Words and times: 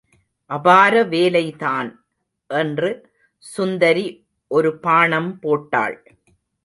அபார 0.49 0.93
வேலை 1.09 1.43
தான்! 1.57 1.89
என்று 2.49 2.89
சுந்தரி 3.45 4.07
ஒரு 4.51 4.71
பாணம் 4.79 5.31
போட்டாள். 5.39 5.97